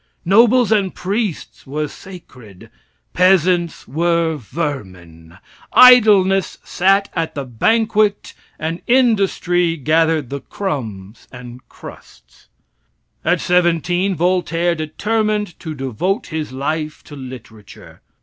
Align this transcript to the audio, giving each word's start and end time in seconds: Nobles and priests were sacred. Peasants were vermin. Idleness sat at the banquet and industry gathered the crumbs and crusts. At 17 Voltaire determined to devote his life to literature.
Nobles 0.25 0.71
and 0.71 0.95
priests 0.95 1.67
were 1.67 1.87
sacred. 1.87 2.71
Peasants 3.13 3.87
were 3.87 4.35
vermin. 4.35 5.37
Idleness 5.73 6.57
sat 6.63 7.09
at 7.15 7.35
the 7.35 7.45
banquet 7.45 8.33
and 8.57 8.81
industry 8.87 9.77
gathered 9.77 10.31
the 10.31 10.39
crumbs 10.39 11.27
and 11.31 11.61
crusts. 11.69 12.47
At 13.23 13.41
17 13.41 14.15
Voltaire 14.15 14.73
determined 14.73 15.59
to 15.59 15.75
devote 15.75 16.25
his 16.33 16.51
life 16.51 17.03
to 17.03 17.15
literature. 17.15 18.01